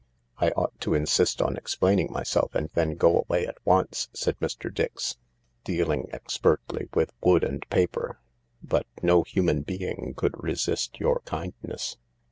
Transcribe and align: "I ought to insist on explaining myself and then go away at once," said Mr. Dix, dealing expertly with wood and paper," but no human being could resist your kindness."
"I 0.39 0.49
ought 0.57 0.79
to 0.81 0.95
insist 0.95 1.43
on 1.43 1.55
explaining 1.55 2.11
myself 2.11 2.55
and 2.55 2.69
then 2.73 2.95
go 2.95 3.19
away 3.21 3.45
at 3.45 3.59
once," 3.63 4.09
said 4.13 4.35
Mr. 4.39 4.73
Dix, 4.73 5.17
dealing 5.63 6.07
expertly 6.11 6.89
with 6.95 7.13
wood 7.21 7.43
and 7.43 7.69
paper," 7.69 8.19
but 8.63 8.87
no 9.03 9.21
human 9.21 9.61
being 9.61 10.15
could 10.17 10.33
resist 10.43 10.99
your 10.99 11.19
kindness." 11.19 11.97